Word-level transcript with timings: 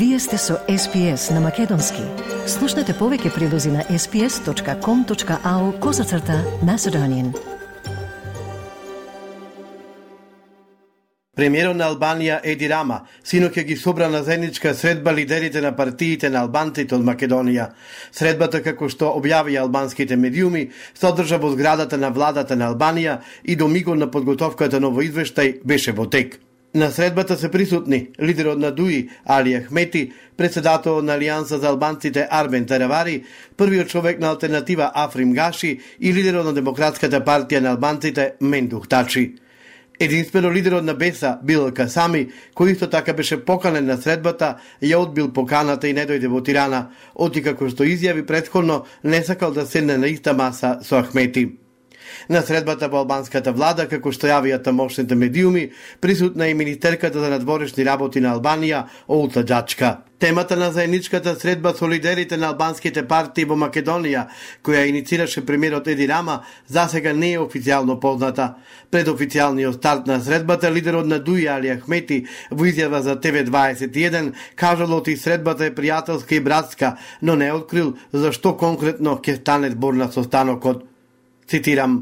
Вие 0.00 0.18
сте 0.18 0.38
со 0.38 0.54
SPS 0.68 1.34
на 1.34 1.40
Македонски. 1.40 2.00
Слушнете 2.48 2.94
повеќе 2.96 3.34
прилози 3.34 3.68
на 3.68 3.82
sps.com.au 3.84 5.66
козацрта 5.80 6.38
на 6.64 6.78
Седонин. 6.78 7.34
Премиерот 11.36 11.76
на 11.76 11.92
Албанија 11.92 12.40
Еди 12.44 12.72
Рама 12.72 13.02
синоќа 13.20 13.66
ги 13.68 13.76
собра 13.76 14.08
на 14.08 14.22
заедничка 14.24 14.74
средба 14.74 15.12
лидерите 15.12 15.60
на 15.60 15.76
партиите 15.76 16.30
на 16.30 16.46
албанците 16.48 16.96
од 16.96 17.04
Македонија. 17.04 17.68
Средбата 18.10 18.64
како 18.64 18.88
што 18.88 19.12
објавија 19.20 19.68
албанските 19.68 20.16
медиуми 20.16 20.70
се 20.94 21.12
одржа 21.12 21.36
во 21.36 21.52
зградата 21.52 22.00
на 22.00 22.08
владата 22.08 22.56
на 22.56 22.72
Албанија 22.72 23.20
и 23.44 23.56
до 23.56 23.68
мигот 23.68 23.98
на 23.98 24.10
подготовката 24.10 24.80
на 24.80 24.88
ново 24.88 25.04
извештај 25.04 25.60
беше 25.64 25.92
во 25.92 26.08
тек. 26.08 26.40
На 26.74 26.90
средбата 26.90 27.36
се 27.36 27.50
присутни 27.50 28.08
лидерот 28.22 28.58
на 28.58 28.70
ДУИ 28.70 29.08
Али 29.24 29.54
Ахмети, 29.54 30.12
председател 30.36 31.02
на 31.02 31.18
Алијанса 31.18 31.58
за 31.58 31.68
албанците 31.68 32.28
Арбен 32.30 32.66
Таравари, 32.66 33.24
првиот 33.56 33.88
човек 33.88 34.20
на 34.20 34.28
алтернатива 34.28 34.92
Африм 34.94 35.32
Гаши 35.32 35.80
и 36.00 36.14
лидерот 36.14 36.44
на 36.44 36.52
Демократската 36.54 37.20
партија 37.20 37.58
на 37.58 37.70
албанците 37.70 38.34
Мендух 38.40 38.86
Тачи. 38.88 39.34
Единствено 40.00 40.52
лидерот 40.52 40.84
на 40.84 40.94
Беса, 40.94 41.38
Бил 41.42 41.72
Касами, 41.74 42.28
кој 42.54 42.72
исто 42.72 42.86
така 42.86 43.12
беше 43.12 43.44
поканен 43.44 43.86
на 43.86 43.96
средбата, 43.96 44.60
ја 44.82 45.02
одбил 45.02 45.32
поканата 45.32 45.88
и 45.88 45.92
не 45.92 46.06
дојде 46.06 46.30
во 46.30 46.38
Тирана, 46.40 46.94
оти 47.14 47.42
како 47.42 47.66
што 47.66 47.82
изјави 47.82 48.22
предходно 48.26 48.84
не 49.04 49.24
сакал 49.24 49.50
да 49.50 49.66
седне 49.66 49.98
на 49.98 50.06
иста 50.06 50.34
маса 50.34 50.78
со 50.82 51.02
Ахмети. 51.02 51.50
На 52.28 52.42
средбата 52.42 52.88
во 52.88 53.04
албанската 53.04 53.52
влада, 53.52 53.88
како 53.88 54.12
што 54.12 54.30
јавија 54.30 54.62
тамошните 54.62 55.14
медиуми, 55.14 55.70
присутна 56.00 56.48
и 56.48 56.54
министерката 56.54 57.20
за 57.20 57.30
надворешни 57.30 57.84
работи 57.84 58.20
на 58.20 58.36
Албанија, 58.36 58.86
Олта 59.08 59.44
Джачка. 59.44 59.98
Темата 60.20 60.56
на 60.56 60.72
заедничката 60.72 61.34
средба 61.40 61.72
со 61.78 61.88
лидерите 61.88 62.36
на 62.36 62.50
албанските 62.52 63.06
партии 63.08 63.46
во 63.48 63.56
Македонија, 63.56 64.26
која 64.60 64.82
иницираше 64.90 65.40
премиерот 65.48 65.88
Еди 65.88 66.08
Рама, 66.10 66.42
засега 66.68 67.14
не 67.16 67.30
е 67.32 67.38
официјално 67.40 67.96
позната. 68.00 68.50
Пред 68.90 69.08
официјалниот 69.08 69.78
старт 69.80 70.06
на 70.06 70.20
средбата, 70.20 70.68
лидерот 70.68 71.08
на 71.08 71.22
Дуја 71.24 71.56
Али 71.56 71.72
Ахмети 71.72 72.26
во 72.50 72.68
изјава 72.68 73.00
за 73.00 73.16
ТВ21 73.16 74.34
кажал 74.56 74.92
оти 74.98 75.16
средбата 75.16 75.64
е 75.64 75.74
пријателска 75.74 76.36
и 76.36 76.44
братска, 76.44 76.98
но 77.22 77.36
не 77.36 77.48
открил 77.52 77.96
за 78.12 78.32
што 78.36 78.58
конкретно 78.60 79.16
ќе 79.24 79.40
стане 79.40 79.72
збор 79.72 79.96
на 79.96 80.12
состанокот. 80.12 80.89
Цитирам, 81.50 81.94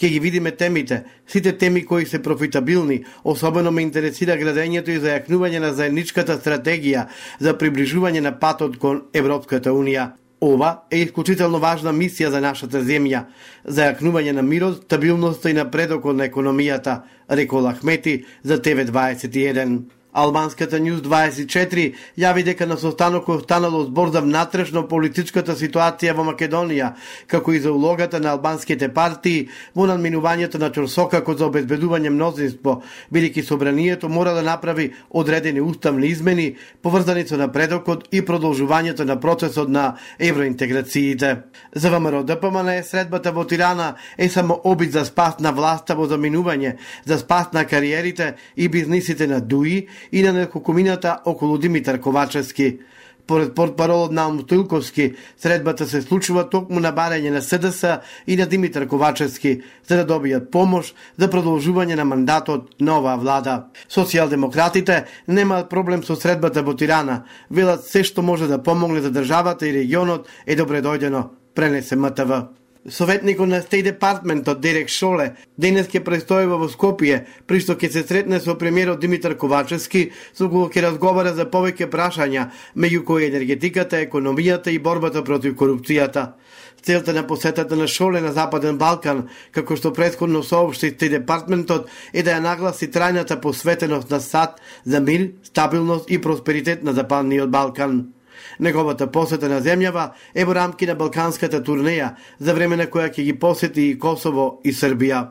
ќе 0.00 0.08
ги 0.10 0.18
видиме 0.20 0.50
темите, 0.50 1.04
сите 1.30 1.52
теми 1.58 1.84
кои 1.86 2.06
се 2.06 2.18
профитабилни, 2.22 3.04
особено 3.24 3.70
ме 3.70 3.84
интересира 3.86 4.34
градењето 4.34 4.90
и 4.90 5.00
зајакнување 5.00 5.60
на 5.62 5.70
заедничката 5.72 6.34
стратегија 6.40 7.06
за 7.38 7.54
приближување 7.54 8.24
на 8.26 8.32
патот 8.40 8.80
кон 8.82 9.04
Европската 9.14 9.70
Унија. 9.70 10.10
Ова 10.42 10.72
е 10.90 11.04
исклучително 11.06 11.58
важна 11.62 11.94
мисија 11.96 12.32
за 12.34 12.42
нашата 12.42 12.82
земја, 12.82 13.22
зајакнување 13.64 14.34
на 14.36 14.42
мирот, 14.42 14.82
стабилноста 14.84 15.50
и 15.50 15.56
напредокот 15.56 16.16
на 16.16 16.26
економијата, 16.26 17.04
рекол 17.30 17.70
Ахмети 17.70 18.24
за 18.42 18.58
ТВ21. 18.58 19.78
Албанската 20.16 20.78
Ньюз 20.80 21.02
24 21.04 21.92
јави 22.16 22.42
дека 22.44 22.66
на 22.66 22.78
состанокот 22.80 23.42
станало 23.44 23.82
збор 23.84 24.08
за 24.14 24.22
внатрешно 24.24 24.86
политичката 24.88 25.52
ситуација 25.52 26.14
во 26.16 26.24
Македонија, 26.24 26.94
како 27.28 27.52
и 27.52 27.60
за 27.60 27.72
улогата 27.72 28.16
на 28.20 28.32
албанските 28.32 28.88
партии 28.88 29.50
во 29.76 29.84
надминувањето 29.84 30.56
на 30.58 30.70
Чорсока 30.72 31.20
за 31.20 31.50
обезбедување 31.50 32.08
мнозинство, 32.08 32.80
бидејќи 33.12 33.44
собранието 33.44 34.08
мора 34.08 34.32
да 34.32 34.42
направи 34.42 34.94
одредени 35.10 35.60
уставни 35.60 36.08
измени 36.08 36.56
поврзани 36.82 37.26
со 37.28 37.36
напредокот 37.36 38.08
и 38.10 38.24
продолжувањето 38.24 39.04
на 39.04 39.20
процесот 39.20 39.68
на 39.68 39.98
евроинтеграциите. 40.18 41.42
За 41.74 41.90
ВМРО 41.90 42.24
ДПМН 42.24 42.78
е 42.78 42.82
средбата 42.82 43.32
во 43.32 43.44
Тирана 43.44 43.94
е 44.16 44.28
само 44.28 44.60
обид 44.64 44.92
за 44.92 45.04
спас 45.04 45.38
на 45.40 45.52
власта 45.52 45.94
во 45.94 46.08
заминување, 46.08 46.76
за 47.04 47.18
спас 47.18 47.52
на 47.52 47.66
кариерите 47.66 48.34
и 48.56 48.68
бизнисите 48.68 49.26
на 49.26 49.40
ДУИ 49.40 49.86
и 50.12 50.22
на 50.22 50.32
некокумината 50.32 51.20
околу 51.24 51.58
Димитар 51.58 52.00
Ковачевски. 52.00 52.78
Поред 53.26 53.54
портпаролот 53.54 54.12
Наум 54.12 54.40
Стоилковски, 54.40 55.14
средбата 55.38 55.86
се 55.86 56.02
случува 56.02 56.44
токму 56.50 56.78
на 56.80 56.92
барање 56.94 57.32
на 57.34 57.40
СДС 57.42 57.98
и 58.26 58.36
на 58.36 58.46
Димитар 58.46 58.86
Ковачевски, 58.86 59.62
за 59.88 59.96
да 59.96 60.04
добијат 60.06 60.46
помош 60.54 60.92
за 61.18 61.26
продолжување 61.26 61.96
на 61.98 62.04
мандатот 62.06 62.70
на 62.80 63.00
оваа 63.00 63.18
влада. 63.18 63.56
Социјалдемократите 63.90 65.04
немаат 65.26 65.70
проблем 65.70 66.04
со 66.06 66.14
средбата 66.14 66.62
во 66.62 66.76
Тирана, 66.78 67.24
велат 67.50 67.82
се 67.82 68.04
што 68.06 68.22
може 68.22 68.46
да 68.46 68.62
помогне 68.62 69.02
за 69.02 69.10
државата 69.10 69.66
и 69.66 69.74
регионот 69.74 70.30
е 70.46 70.54
добре 70.54 70.82
дојдено, 70.82 71.26
пренесе 71.54 71.96
МТВ. 71.96 72.46
Советникот 72.88 73.48
на 73.48 73.62
Стей 73.62 73.82
Департментот 73.82 74.60
Дерек 74.60 74.88
Шоле 74.88 75.32
денес 75.58 75.88
ќе 75.90 76.04
престојува 76.06 76.58
во 76.60 76.68
Скопје, 76.70 77.24
при 77.46 77.58
што 77.58 77.74
ќе 77.74 77.90
се 77.90 78.02
сретне 78.06 78.38
со 78.38 78.54
премиерот 78.54 79.00
Димитар 79.02 79.34
Ковачевски, 79.34 80.12
со 80.32 80.46
кој 80.46 80.70
ќе 80.70 80.84
разговара 80.84 81.32
за 81.34 81.48
повеќе 81.50 81.90
прашања, 81.90 82.46
меѓу 82.78 83.02
кои 83.08 83.26
енергетиката, 83.26 83.98
економијата 84.06 84.70
и 84.70 84.78
борбата 84.78 85.24
против 85.26 85.56
корупцијата. 85.58 86.36
Целта 86.82 87.12
на 87.12 87.26
посетата 87.26 87.74
на 87.74 87.88
Шоле 87.88 88.20
на 88.20 88.30
Западен 88.32 88.78
Балкан, 88.78 89.26
како 89.50 89.74
што 89.74 89.90
предходно 89.92 90.44
соопшти 90.46 90.94
Стей 90.94 91.10
Департментот, 91.10 91.90
е 92.12 92.22
да 92.22 92.38
ја 92.38 92.44
нагласи 92.44 92.86
трајната 92.86 93.40
посветеност 93.40 94.10
на 94.10 94.20
САД 94.20 94.60
за 94.84 95.00
мир, 95.00 95.32
стабилност 95.42 96.06
и 96.10 96.20
просперитет 96.20 96.84
на 96.84 96.92
Западниот 96.92 97.50
Балкан. 97.50 98.15
Неговата 98.58 99.06
посета 99.12 99.48
на 99.48 99.60
земјава 99.60 100.10
е 100.34 100.44
во 100.44 100.54
рамки 100.56 100.86
на 100.86 100.94
балканската 100.94 101.60
турнеја, 101.62 102.14
за 102.40 102.54
време 102.54 102.76
на 102.76 102.86
која 102.86 103.10
ќе 103.12 103.24
ги 103.24 103.34
посети 103.38 103.90
и 103.90 103.98
Косово 103.98 104.60
и 104.64 104.72
Србија. 104.72 105.26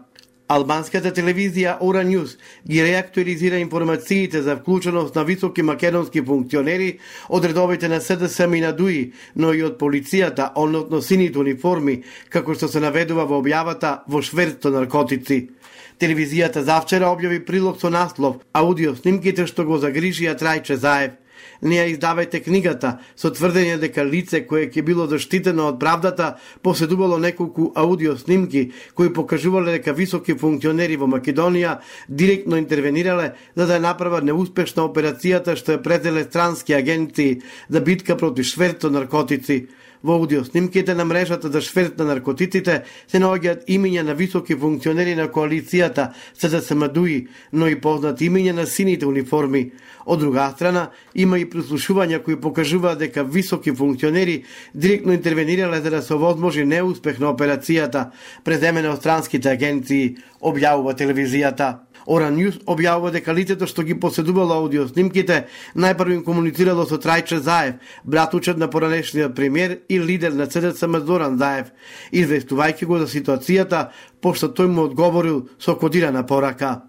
Албанската 0.47 1.09
телевизија 1.09 1.79
Ора 1.81 2.03
Ньюс 2.05 2.35
ги 2.69 2.83
реактуализира 2.85 3.57
информациите 3.57 4.41
за 4.41 4.55
вклученост 4.55 5.15
на 5.15 5.23
високи 5.23 5.63
македонски 5.63 6.21
функционери 6.21 6.99
од 7.29 7.45
редовите 7.45 7.87
на 7.89 7.97
СДСМ 8.01 8.53
и 8.53 8.61
на 8.61 8.71
ДУИ, 8.71 9.11
но 9.35 9.53
и 9.53 9.63
од 9.65 9.79
полицијата, 9.81 10.51
односно 10.55 11.01
сините 11.01 11.39
униформи, 11.39 12.03
како 12.29 12.53
што 12.53 12.69
се 12.69 12.79
наведува 12.79 13.25
во 13.25 13.41
објавата 13.41 14.03
во 14.05 14.21
шверцто 14.21 14.69
наркотици. 14.69 15.49
Телевизијата 15.97 16.61
завчера 16.61 17.09
објави 17.09 17.41
прилог 17.45 17.81
со 17.81 17.89
наслов 17.89 18.37
Аудио 18.53 18.93
снимките 18.93 19.49
што 19.49 19.65
го 19.65 19.81
загрижија 19.81 20.37
Трајче 20.37 20.77
Заев– 20.77 21.17
не 21.61 21.77
ја 21.77 21.85
издавајте 21.91 22.41
книгата 22.43 22.97
со 23.15 23.31
тврдење 23.31 23.77
дека 23.81 24.03
лице 24.03 24.41
кое 24.47 24.67
ќе 24.69 24.83
било 24.85 25.07
заштитено 25.07 25.69
од 25.71 25.79
правдата 25.79 26.35
поседувало 26.61 27.17
неколку 27.17 27.71
аудио 27.75 28.17
снимки 28.17 28.71
кои 28.93 29.13
покажувале 29.13 29.79
дека 29.79 29.93
високи 29.93 30.33
функционери 30.33 30.97
во 30.97 31.07
Македонија 31.07 31.79
директно 32.09 32.57
интервенирале 32.57 33.33
за 33.55 33.65
да 33.65 33.79
ја 33.79 33.85
направат 33.87 34.23
неуспешна 34.23 34.83
операцијата 34.83 35.55
што 35.55 35.77
ја 35.77 35.83
пределе 35.83 36.23
странски 36.23 36.73
агенции 36.73 37.41
за 37.69 37.81
битка 37.81 38.17
против 38.17 38.45
шверто 38.45 38.89
наркотици. 38.89 39.67
Во 40.05 40.19
аудиоснимките 40.19 40.93
на 40.93 41.05
мрежата 41.05 41.49
за 41.49 41.61
шверт 41.61 41.97
на 41.97 42.05
наркотиците 42.05 42.73
се 43.09 43.19
наоѓаат 43.23 43.63
имиња 43.73 44.03
на 44.05 44.13
високи 44.13 44.53
функционери 44.53 45.15
на 45.17 45.25
коалицијата 45.33 46.11
СДСМДУИ, 46.37 47.15
но 47.53 47.65
и 47.67 47.79
познати 47.81 48.29
имиња 48.29 48.53
на 48.53 48.65
сините 48.69 49.09
униформи. 49.09 49.71
Од 50.05 50.19
друга 50.21 50.45
страна, 50.53 50.91
има 51.15 51.39
и 51.41 51.49
прослушувања 51.49 52.21
кои 52.21 52.37
покажуваат 52.37 53.01
дека 53.01 53.23
високи 53.23 53.73
функционери 53.73 54.43
директно 54.75 55.13
интервенирале 55.13 55.81
за 55.81 55.89
да 55.89 56.01
се 56.01 56.13
овозможи 56.13 56.65
неуспех 56.65 57.17
на 57.19 57.33
операцијата, 57.33 58.11
преземена 58.43 58.93
од 58.93 59.01
странските 59.01 59.49
агенции, 59.49 60.17
објавува 60.37 60.93
телевизијата. 60.93 61.81
Ора 62.05 62.29
Ньюс 62.29 62.59
објавува 62.69 63.11
дека 63.11 63.33
лицето 63.33 63.67
што 63.67 63.83
ги 63.83 63.97
поседувало 63.97 64.59
аудиоснимките 64.61 65.45
најпрво 65.75 66.13
им 66.13 66.23
комуницирало 66.23 66.85
со 66.85 66.99
Трајче 67.01 67.39
Заев, 67.41 67.75
братучет 68.03 68.57
на 68.57 68.69
поранешниот 68.69 69.35
премиер 69.35 69.79
и 69.89 69.99
лидер 69.99 70.33
на 70.33 70.47
ЦДСМ 70.47 70.99
Зоран 71.05 71.37
Заев, 71.37 71.71
известувајќи 72.11 72.85
го 72.85 72.99
за 72.99 73.07
ситуацијата, 73.09 73.89
пошто 74.21 74.53
тој 74.53 74.67
му 74.67 74.85
одговорил 74.85 75.47
со 75.59 75.75
кодирана 75.75 76.25
порака. 76.25 76.83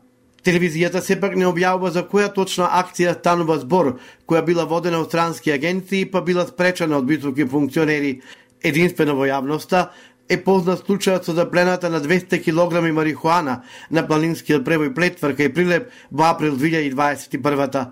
Телевизијата 0.47 1.01
сепак 1.03 1.33
не 1.35 1.47
објавува 1.49 1.91
за 1.91 2.05
која 2.07 2.29
точна 2.35 2.69
акција 2.79 3.17
станува 3.17 3.57
збор, 3.59 3.97
која 4.29 4.45
била 4.47 4.65
водена 4.65 5.01
од 5.01 5.09
странски 5.09 5.51
агенции 5.51 6.05
па 6.05 6.21
била 6.23 6.45
спречена 6.47 7.01
од 7.01 7.09
високи 7.09 7.49
функционери. 7.49 8.21
Единствено 8.63 9.17
во 9.17 9.27
јавноста 9.27 9.89
е 10.29 10.39
познат 10.43 10.83
случајот 10.87 11.27
со 11.27 11.35
заплената 11.35 11.91
на 11.91 12.01
200 12.01 12.43
кг 12.43 12.83
марихуана 12.93 13.63
на 13.91 14.07
планинскиот 14.07 14.65
превој 14.67 14.95
Плетврка 14.95 15.45
и 15.45 15.53
Прилеп 15.53 15.91
во 16.11 16.31
април 16.31 16.57
2021 16.57 17.87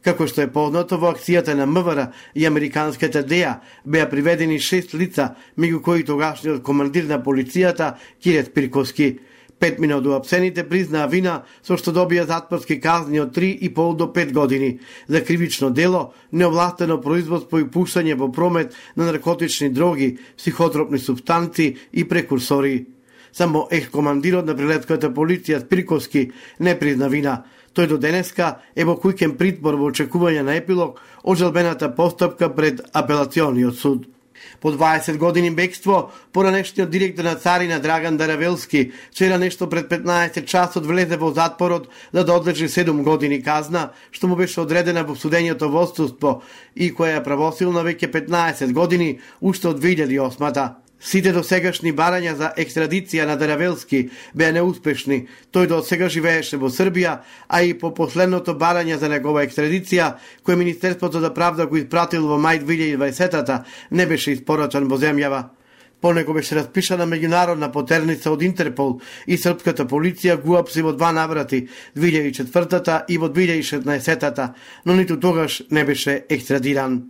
Како 0.00 0.24
што 0.26 0.40
е 0.42 0.52
познато 0.52 0.96
во 0.96 1.10
акцијата 1.12 1.54
на 1.54 1.66
МВР 1.66 2.06
и 2.34 2.46
американската 2.46 3.22
ДЕА 3.22 3.58
беа 3.84 4.08
приведени 4.08 4.58
шест 4.58 4.94
лица, 4.94 5.34
меѓу 5.58 5.82
кои 5.84 6.04
тогашниот 6.04 6.62
командир 6.62 7.04
на 7.04 7.20
полицијата 7.20 7.96
Кирет 8.22 8.54
Пирковски. 8.54 9.18
Пет 9.60 9.76
од 9.76 10.06
уапсените 10.06 10.62
признаа 10.64 11.06
вина 11.06 11.42
со 11.60 11.76
што 11.76 11.92
добија 11.92 12.24
затворски 12.24 12.78
казни 12.80 13.20
од 13.20 13.34
3,5 13.36 13.96
до 13.96 14.06
5 14.08 14.32
години 14.32 14.78
за 15.06 15.20
кривично 15.20 15.70
дело, 15.70 16.14
неовластено 16.32 17.00
производство 17.00 17.58
и 17.60 17.68
пуштање 17.68 18.16
во 18.16 18.30
промет 18.32 18.72
на 18.96 19.04
наркотични 19.04 19.68
дроги, 19.68 20.18
психотропни 20.38 20.98
субстанци 20.98 21.76
и 21.92 22.04
прекурсори. 22.08 22.86
Само 23.32 23.68
ех-командирот 23.70 24.46
на 24.46 24.56
прилетката 24.56 25.10
полиција 25.12 25.60
Спирковски 25.60 26.30
не 26.58 26.74
призна 26.78 27.08
вина. 27.08 27.44
Тој 27.76 27.86
до 27.86 27.98
денеска 27.98 28.62
е 28.74 28.84
во 28.88 28.96
кујкен 28.96 29.36
притвор 29.36 29.76
во 29.76 29.90
очекување 29.92 30.42
на 30.42 30.56
епилог 30.56 30.98
од 31.22 31.38
жалбената 31.38 31.92
постапка 31.94 32.48
пред 32.48 32.80
апелациониот 32.92 33.76
суд. 33.76 34.08
По 34.60 34.72
20 34.72 35.16
години 35.16 35.50
бегство, 35.50 36.10
поранешниот 36.32 36.90
директор 36.90 37.24
на 37.24 37.34
Царина 37.34 37.80
Драган 37.80 38.16
Даравелски, 38.16 38.92
вчера 39.10 39.38
нешто 39.38 39.68
пред 39.68 39.90
15 39.90 40.44
часот 40.44 40.86
влезе 40.86 41.16
во 41.16 41.30
затворот 41.30 41.88
за 42.12 42.24
да 42.24 42.32
одлежи 42.34 42.68
7 42.68 43.02
години 43.02 43.42
казна, 43.42 43.90
што 44.10 44.28
му 44.28 44.36
беше 44.36 44.60
одредена 44.60 45.04
во 45.04 45.14
судењето 45.14 45.70
во 45.70 45.86
отсутство 45.86 46.42
и 46.76 46.92
која 46.94 47.20
е 47.20 47.24
правосилна 47.24 47.84
веќе 47.84 48.10
15 48.10 48.72
години, 48.72 49.20
уште 49.40 49.68
од 49.68 49.80
2008-та. 49.80 50.79
Сите 51.00 51.32
до 51.32 51.40
сегашни 51.40 51.94
барања 51.96 52.34
за 52.36 52.50
екстрадиција 52.60 53.24
на 53.24 53.38
Даравелски 53.40 54.02
беа 54.36 54.52
неуспешни. 54.52 55.22
Тој 55.48 55.68
до 55.70 55.78
сега 55.80 56.10
живееше 56.12 56.58
во 56.60 56.68
Србија, 56.68 57.14
а 57.48 57.62
и 57.64 57.72
по 57.72 57.88
последното 57.96 58.52
барање 58.52 58.98
за 59.00 59.08
негова 59.08 59.40
екстрадиција, 59.46 60.10
кој 60.44 60.58
Министерството 60.60 61.20
за 61.20 61.30
правда 61.32 61.64
го 61.66 61.78
испратил 61.80 62.26
во 62.28 62.36
мај 62.36 62.60
2020-та, 62.66 63.64
не 63.90 64.06
беше 64.06 64.36
испорачан 64.36 64.88
во 64.92 64.98
земјава. 65.00 65.46
По 66.00 66.12
него 66.12 66.34
беше 66.36 66.56
распишана 66.56 67.06
меѓународна 67.08 67.70
потерница 67.72 68.32
од 68.32 68.42
Интерпол 68.42 68.98
и 69.26 69.38
српската 69.40 69.84
полиција 69.88 70.36
го 70.40 70.58
апси 70.60 70.84
во 70.84 70.92
два 70.92 71.12
наврати 71.16 71.66
2004-та 71.96 73.04
и 73.08 73.16
во 73.16 73.28
2016-та, 73.28 74.52
но 74.84 74.96
ниту 74.96 75.16
тогаш 75.20 75.62
не 75.70 75.84
беше 75.84 76.24
екстрадиран. 76.28 77.02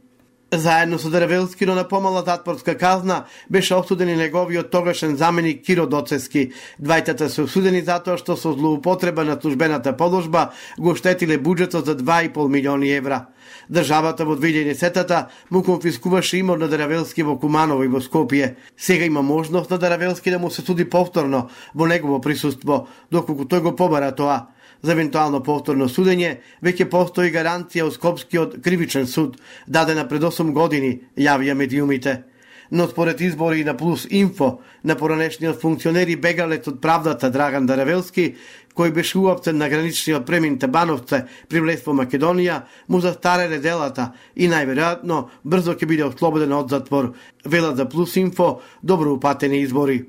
Заедно 0.53 0.99
со 0.99 1.11
Древелски, 1.11 1.67
но 1.67 1.75
на 1.75 1.89
помала 1.89 2.23
затворска 2.27 2.77
казна, 2.77 3.25
беше 3.51 3.75
осуден 3.75 4.09
и 4.09 4.17
неговиот 4.17 4.71
тогашен 4.71 5.17
заменик 5.17 5.65
Киро 5.65 5.87
Доцески. 5.87 6.51
Двајтата 6.83 7.29
се 7.31 7.43
осудени 7.47 7.85
затоа 7.87 8.19
што 8.19 8.35
со 8.35 8.51
злоупотреба 8.59 9.23
на 9.25 9.39
службената 9.39 9.95
положба 9.95 10.51
го 10.75 10.97
штетиле 10.99 11.39
буџетот 11.39 11.87
за 11.87 11.95
2,5 11.95 12.49
милиони 12.51 12.91
евра. 12.91 13.31
Државата 13.71 14.27
во 14.27 14.35
2010-та 14.35 15.29
му 15.51 15.63
конфискуваше 15.63 16.43
имот 16.43 16.59
на 16.59 16.69
Даравелски 16.69 17.23
во 17.23 17.39
Куманово 17.39 17.85
и 17.85 17.89
во 17.89 18.03
Скопје. 18.03 18.57
Сега 18.77 19.05
има 19.05 19.23
можност 19.23 19.71
на 19.71 19.79
Даравелски 19.79 20.31
да 20.31 20.39
му 20.39 20.51
се 20.51 20.63
суди 20.63 20.85
повторно 20.85 21.49
во 21.75 21.87
негово 21.87 22.21
присуство, 22.21 22.89
доколку 23.13 23.47
тој 23.47 23.61
го 23.61 23.77
побара 23.77 24.11
тоа 24.11 24.51
за 24.83 24.93
евентуално 24.93 25.43
повторно 25.43 25.89
судење, 25.89 26.39
веќе 26.63 26.89
постои 26.91 27.33
гаранција 27.35 27.87
од 27.87 27.95
Скопскиот 27.95 28.59
кривичен 28.65 29.07
суд, 29.07 29.37
дадена 29.67 30.07
пред 30.09 30.23
8 30.23 30.53
години, 30.53 30.99
јавија 31.17 31.55
медиумите. 31.55 32.23
Но 32.71 32.87
според 32.87 33.21
избори 33.21 33.65
на 33.65 33.77
Плюс 33.77 34.07
Инфо, 34.11 34.61
на 34.85 34.95
поранешниот 34.97 35.61
функционери 35.61 36.17
бегалец 36.17 36.69
од 36.69 36.79
правдата 36.81 37.31
Драган 37.31 37.67
Даревелски, 37.67 38.37
кој 38.79 38.93
беше 38.95 39.19
уапцен 39.19 39.59
на 39.59 39.69
граничниот 39.69 40.27
премин 40.27 40.59
Табановце 40.59 41.25
при 41.49 41.61
влез 41.61 41.83
во 41.83 41.97
Македонија, 41.99 42.63
му 42.89 43.01
застареле 43.03 43.59
делата 43.59 44.13
и 44.37 44.47
најверојатно 44.47 45.25
брзо 45.43 45.75
ќе 45.75 45.91
биде 45.91 46.07
ослободен 46.07 46.55
од 46.55 46.71
затвор, 46.71 47.13
велат 47.45 47.77
за 47.77 47.89
Плюс 47.89 48.17
Инфо, 48.17 48.61
добро 48.83 49.19
упатени 49.19 49.61
избори. 49.67 50.05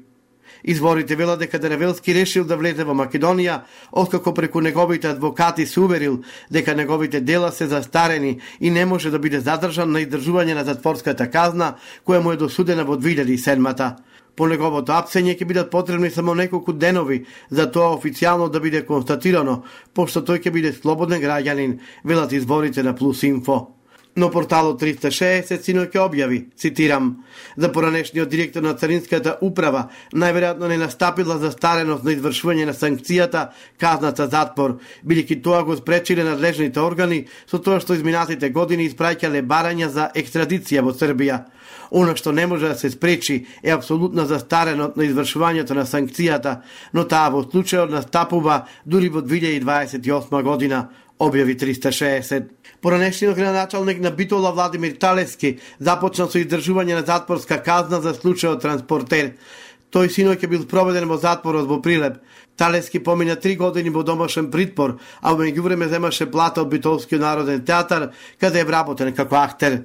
Изворите 0.63 1.15
велат 1.15 1.39
дека 1.39 1.59
Деревелски 1.59 2.13
решил 2.13 2.44
да 2.45 2.57
влезе 2.57 2.83
во 2.83 2.94
Македонија, 2.94 3.62
откако 3.92 4.33
преку 4.33 4.62
неговите 4.62 5.07
адвокати 5.07 5.65
се 5.65 5.80
уверил 5.80 6.21
дека 6.51 6.75
неговите 6.75 7.21
дела 7.21 7.51
се 7.51 7.68
застарени 7.68 8.39
и 8.59 8.69
не 8.69 8.86
може 8.86 9.12
да 9.12 9.19
биде 9.19 9.39
задржан 9.39 9.92
на 9.92 10.01
издржување 10.06 10.53
на 10.53 10.63
затворската 10.63 11.30
казна, 11.31 11.75
која 12.06 12.21
му 12.21 12.31
е 12.31 12.38
досудена 12.38 12.86
во 12.86 12.95
2007-та. 12.95 13.95
По 14.36 14.48
неговото 14.48 14.94
апсење 14.95 15.36
ќе 15.36 15.45
бидат 15.45 15.71
потребни 15.71 16.09
само 16.09 16.33
неколку 16.36 16.74
денови 16.74 17.25
за 17.50 17.68
тоа 17.71 17.92
официјално 17.98 18.48
да 18.50 18.59
биде 18.59 18.86
констатирано, 18.86 19.63
пошто 19.94 20.21
тој 20.21 20.39
ќе 20.39 20.51
биде 20.56 20.71
слободен 20.74 21.21
граѓанин, 21.21 21.80
велат 22.06 22.31
изворите 22.31 22.83
на 22.83 22.95
Плюс 22.95 23.24
Инфо. 23.24 23.80
Но 24.15 24.27
порталот 24.27 24.81
360 24.81 25.63
сино 25.63 25.85
ќе 25.87 26.01
објави, 26.03 26.41
цитирам, 26.59 27.23
за 27.55 27.69
поранешниот 27.71 28.27
директор 28.27 28.63
на 28.63 28.73
Царинската 28.75 29.37
управа 29.39 29.85
најверојатно 30.11 30.67
не 30.67 30.77
настапила 30.81 31.37
застареност 31.39 32.03
на 32.03 32.11
извршување 32.11 32.65
на 32.67 32.75
санкцијата 32.75 33.45
казната 33.79 34.27
затвор, 34.27 34.81
бидејќи 35.07 35.39
тоа 35.45 35.63
го 35.63 35.77
спречиле 35.79 36.25
надлежните 36.27 36.83
органи 36.83 37.21
со 37.47 37.61
тоа 37.63 37.79
што 37.79 37.95
изминатите 37.95 38.49
години 38.51 38.89
испраќале 38.91 39.45
барања 39.47 39.87
за 39.87 40.09
екстрадиција 40.11 40.83
во 40.83 40.91
Србија. 40.91 41.45
Оно 41.91 42.15
што 42.15 42.31
не 42.35 42.43
може 42.47 42.67
да 42.67 42.75
се 42.75 42.89
спречи 42.91 43.45
е 43.63 43.71
апсолутна 43.71 44.25
застареност 44.25 44.97
на 44.99 45.07
извршувањето 45.07 45.71
на 45.71 45.87
санкцијата, 45.87 46.57
но 46.91 47.07
таа 47.07 47.31
во 47.31 47.45
случајот 47.47 47.95
настапува 47.95 48.65
дури 48.85 49.07
во 49.07 49.23
2028 49.23 50.43
година, 50.43 50.89
објави 51.21 51.56
360. 51.59 52.50
Поранешниот 52.81 53.35
градоначалник 53.35 54.01
на 54.01 54.12
Битола 54.12 54.51
Владимир 54.51 54.95
Талески 54.97 55.57
започна 55.79 56.25
со 56.27 56.41
издржување 56.41 56.97
на 56.97 57.06
затворска 57.06 57.62
казна 57.62 58.01
за 58.01 58.15
случајот 58.18 58.63
транспортер. 58.65 59.35
Тој 59.91 60.09
синоќ 60.09 60.39
е 60.41 60.47
бил 60.47 60.65
проведен 60.71 61.09
во 61.09 61.19
затворот 61.21 61.68
во 61.69 61.81
Прилеп. 61.83 62.18
Талески 62.57 63.00
помина 63.03 63.35
три 63.35 63.56
години 63.56 63.89
во 63.89 64.03
домашен 64.03 64.50
притвор, 64.51 64.97
а 65.21 65.33
во 65.33 65.44
меѓувреме 65.44 65.89
земаше 65.91 66.31
плата 66.31 66.62
од 66.62 66.69
Битолскиот 66.73 67.21
народен 67.21 67.65
театар, 67.65 68.12
каде 68.39 68.62
е 68.62 68.65
вработен 68.65 69.13
како 69.13 69.35
актер. 69.35 69.83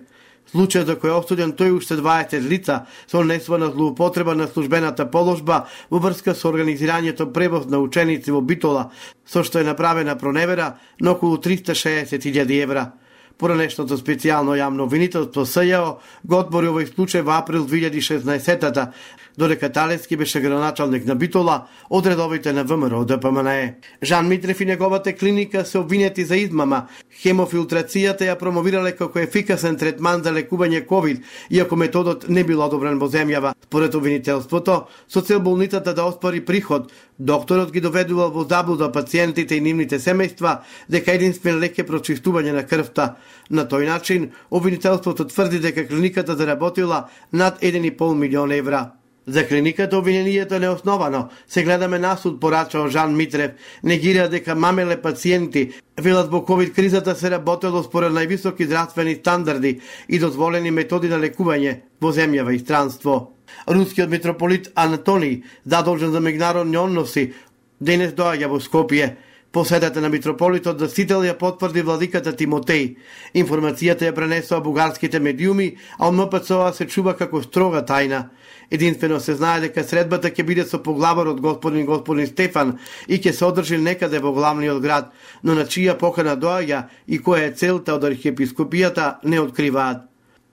Случајот 0.53 0.87
за 0.87 0.95
кој 0.95 1.11
е 1.11 1.17
осуден 1.19 1.53
тој 1.59 1.73
уште 1.75 1.97
20 1.99 2.47
лица 2.47 2.85
со 3.11 3.23
несвана 3.27 3.71
злоупотреба 3.73 4.35
на 4.35 4.47
службената 4.47 5.09
положба 5.11 5.65
во 5.91 5.99
врска 5.99 6.35
со 6.35 6.53
организирањето 6.53 7.33
превоз 7.33 7.67
на 7.67 7.81
ученици 7.83 8.31
во 8.31 8.41
Битола, 8.41 8.91
со 9.27 9.43
што 9.43 9.59
е 9.59 9.67
направена 9.67 10.15
проневера 10.15 10.77
на 11.01 11.17
околу 11.17 11.37
360.000 11.43 12.63
евра. 12.63 12.93
Поранешното 13.37 13.99
специјално 13.99 14.55
јавно 14.57 14.87
обвинителство 14.87 15.45
СЈО 15.45 15.99
го 16.25 16.39
отбори 16.39 16.71
овој 16.71 16.87
случај 16.95 17.27
во 17.27 17.37
април 17.37 17.67
2016-та, 17.67 18.93
додека 19.39 19.73
Талески 19.73 20.17
беше 20.17 20.41
граначалник 20.41 21.07
на 21.07 21.15
Битола 21.15 21.67
од 21.91 22.07
редовите 22.07 22.53
на 22.53 22.65
ВМРО 22.65 23.05
ДПМНЕ. 23.05 23.75
Жан 24.03 24.29
Митрев 24.29 24.61
и 24.61 24.65
неговата 24.65 25.13
клиника 25.13 25.65
се 25.65 25.79
обвинети 25.79 26.25
за 26.25 26.37
измама. 26.37 26.87
Хемофилтрацијата 27.23 28.27
ја 28.27 28.39
промовирале 28.39 28.93
како 28.97 29.19
ефикасен 29.19 29.77
третман 29.77 30.23
за 30.23 30.33
лекување 30.33 30.87
COVID, 30.87 31.23
иако 31.51 31.77
методот 31.77 32.29
не 32.29 32.45
бил 32.45 32.63
одобрен 32.63 32.99
во 32.99 33.09
земјава. 33.09 33.55
Според 33.65 33.95
обвинителството, 33.95 34.87
со 35.09 35.21
цел 35.21 35.41
болницата 35.41 35.95
да 35.95 36.05
оспори 36.05 36.41
приход, 36.41 36.93
докторот 37.19 37.73
ги 37.73 37.81
доведувал 37.81 38.31
во 38.31 38.45
заблуда 38.49 38.93
пациентите 38.93 39.57
и 39.57 39.61
нивните 39.61 39.99
семејства 39.99 40.61
дека 40.89 41.13
единствен 41.13 41.61
лек 41.61 41.79
е 41.79 41.87
прочистување 41.87 42.53
на 42.53 42.67
крвта. 42.67 43.17
На 43.51 43.65
тој 43.65 43.87
начин, 43.87 44.31
обвинителството 44.51 45.25
тврди 45.25 45.59
дека 45.61 45.87
клиниката 45.89 46.37
заработила 46.37 47.09
над 47.33 47.61
1,5 47.61 48.15
милион 48.15 48.53
евра. 48.53 48.96
За 49.29 49.49
клиниката 49.49 49.99
обвинението 49.99 50.55
е 50.55 50.59
неосновано. 50.59 51.29
Се 51.49 51.63
гледаме 51.63 51.99
насуд, 51.99 52.41
порачал 52.41 52.89
Жан 52.89 53.17
Митрев. 53.17 53.51
Негира 53.85 54.29
дека 54.29 54.55
мамеле 54.55 55.03
пациенти. 55.03 55.73
Велат 56.01 56.31
во 56.31 56.45
ковид 56.45 56.75
кризата 56.75 57.15
се 57.15 57.31
работело 57.31 57.83
според 57.83 58.13
највисоки 58.13 58.67
здравствени 58.67 59.15
стандарди 59.15 59.81
и 60.09 60.19
дозволени 60.19 60.71
методи 60.71 61.09
на 61.09 61.19
лекување 61.19 61.81
во 62.01 62.13
земјава 62.13 62.55
и 62.55 62.59
странство. 62.59 63.33
Рускиот 63.67 64.11
митрополит 64.11 64.71
Анатони, 64.75 65.43
задолжен 65.65 66.13
за 66.13 66.21
меѓународни 66.21 66.79
односи, 66.79 67.33
денес 67.81 68.15
доаѓа 68.15 68.47
во 68.47 68.61
Скопје. 68.61 69.17
Посетата 69.53 70.01
на 70.01 70.09
митрополитот 70.09 70.79
за 70.79 70.87
Сител 70.89 71.25
ја 71.25 71.35
потврди 71.35 71.83
владиката 71.83 72.33
Тимотеј. 72.37 72.97
Информацијата 73.35 74.07
ја 74.07 74.15
пренесоа 74.15 74.61
бугарските 74.61 75.19
медиуми, 75.19 75.79
а 75.99 76.11
од 76.11 76.15
МПЦО 76.15 76.75
се 76.77 76.87
чува 76.87 77.17
како 77.17 77.43
строга 77.43 77.83
тајна. 77.83 78.29
Единствено 78.71 79.21
се 79.21 79.35
знае 79.35 79.61
дека 79.67 79.85
средбата 79.85 80.31
ќе 80.31 80.47
биде 80.47 80.65
со 80.67 80.83
поглаварот 80.83 81.41
господин 81.41 81.87
господин 81.87 82.27
Стефан 82.27 82.79
и 83.09 83.21
ќе 83.21 83.33
се 83.33 83.47
одржи 83.47 83.79
некаде 83.79 84.19
во 84.19 84.33
главниот 84.33 84.83
град, 84.83 85.13
но 85.43 85.55
на 85.55 85.65
чија 85.65 85.99
покана 85.99 86.37
доаѓа 86.37 86.83
и 87.07 87.21
која 87.23 87.47
е 87.47 87.55
целта 87.55 87.95
од 87.95 88.05
архиепископијата 88.05 89.17
не 89.25 89.41
откриваат. 89.41 90.07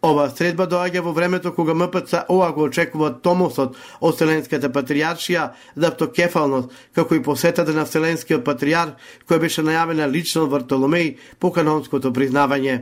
Ова 0.04 0.26
средба 0.28 0.66
доаѓа 0.68 1.00
во 1.00 1.14
времето 1.16 1.54
кога 1.56 1.74
МПЦ 1.74 2.26
ОА 2.28 2.52
го 2.52 2.66
очекува 2.68 3.14
Томосот 3.24 3.78
од 4.02 4.16
Вселенската 4.18 4.70
патриаршија 4.70 5.46
за 5.76 5.88
автокефалност, 5.88 6.70
како 6.92 7.16
и 7.16 7.24
посетата 7.24 7.72
на 7.72 7.88
Вселенскиот 7.88 8.44
патриар, 8.44 8.98
која 9.24 9.40
беше 9.48 9.64
најавена 9.64 10.10
лично 10.12 10.44
од 10.44 10.52
Вартоломеј 10.52 11.16
по 11.40 11.56
канонското 11.56 12.12
признавање. 12.12 12.82